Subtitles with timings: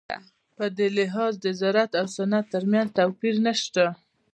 [0.55, 3.85] په دې لحاظ د زراعت او صنعت ترمنځ توپیر نشته.